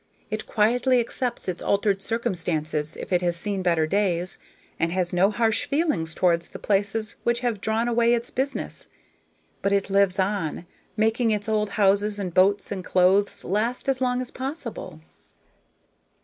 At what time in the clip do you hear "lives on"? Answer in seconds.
9.91-10.65